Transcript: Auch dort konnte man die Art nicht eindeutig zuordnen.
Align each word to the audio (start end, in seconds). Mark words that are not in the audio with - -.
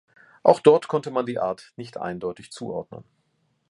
Auch 0.41 0.61
dort 0.61 0.87
konnte 0.87 1.11
man 1.11 1.27
die 1.27 1.37
Art 1.37 1.73
nicht 1.75 1.97
eindeutig 1.97 2.51
zuordnen. 2.51 3.03